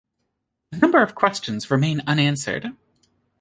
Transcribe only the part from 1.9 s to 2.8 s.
unanswered.